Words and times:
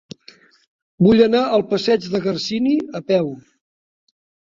Vull 1.09 1.21
anar 1.27 1.43
al 1.59 1.65
passatge 1.75 2.17
de 2.17 2.25
Garcini 2.27 2.77
a 3.03 3.07
peu. 3.15 3.33